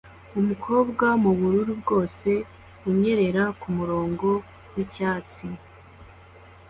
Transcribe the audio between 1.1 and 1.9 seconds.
mubururu